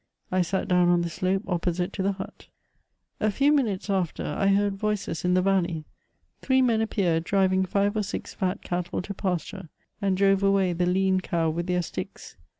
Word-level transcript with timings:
I 0.31 0.41
sat 0.41 0.67
down 0.67 0.89
on 0.89 1.03
the 1.03 1.11
slope 1.11 1.43
opposite 1.45 1.93
to 1.93 2.01
the 2.01 2.13
hut. 2.13 2.47
A 3.19 3.29
few 3.29 3.51
minutes 3.51 3.87
after 3.87 4.25
I 4.25 4.47
heard 4.47 4.73
voices 4.75 5.23
in 5.23 5.35
the 5.35 5.43
valley; 5.43 5.85
three 6.41 6.59
men 6.63 6.81
appeared, 6.81 7.23
driving 7.23 7.65
five 7.65 7.95
or 7.95 8.01
six 8.01 8.33
fat 8.33 8.63
cattle 8.63 9.03
to 9.03 9.13
pasture, 9.13 9.69
and 10.01 10.17
drove 10.17 10.41
away 10.41 10.73
the 10.73 10.87
lean 10.87 11.19
cow 11.21 11.51
with 11.51 11.67
their 11.67 11.83
sticks. 11.83 12.35